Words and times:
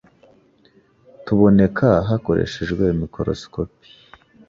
tuboneka 1.25 1.87
hakoreshejwe 2.07 2.83
mikorosikopi 2.99 3.89